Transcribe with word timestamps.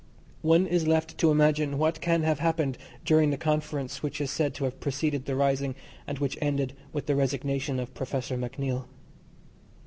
One 0.41 0.65
is 0.65 0.87
left 0.87 1.19
to 1.19 1.29
imagine 1.29 1.77
what 1.77 2.01
can 2.01 2.23
have 2.23 2.39
happened 2.39 2.79
during 3.05 3.29
the 3.29 3.37
conference 3.37 4.01
which 4.01 4.19
is 4.19 4.31
said 4.31 4.55
to 4.55 4.63
have 4.63 4.79
preceded 4.79 5.25
the 5.25 5.35
rising, 5.35 5.75
and 6.07 6.17
which 6.17 6.39
ended 6.41 6.73
with 6.91 7.05
the 7.05 7.15
resignation 7.15 7.79
of 7.79 7.93
Professor 7.93 8.35
MacNeill. 8.35 8.85